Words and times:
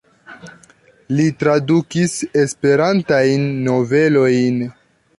Li 1.19 1.25
tradukis 1.43 2.17
Esperantajn 2.47 3.49
novelojn. 3.71 4.63